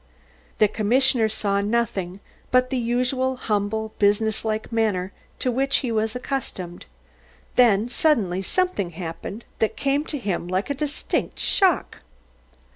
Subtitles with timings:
[0.57, 6.15] The commissioner saw nothing but the usual humble business like manner to which he was
[6.15, 6.87] accustomed
[7.55, 11.97] then suddenly something happened that came to him like a distinct shock.